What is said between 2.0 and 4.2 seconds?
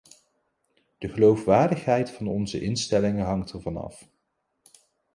van onze instellingen hangt ervan af.